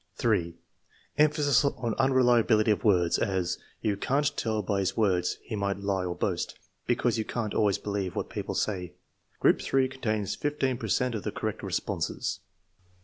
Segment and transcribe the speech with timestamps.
[0.15, 0.55] (3)
[1.19, 6.03] Emphasis on unreliability of words; as: "You can't tell by his words, he might lie
[6.05, 8.93] or boast." "Because you can't always believe what people say."
[9.39, 12.39] (Group (3) contains 15 per cent of the correct responses.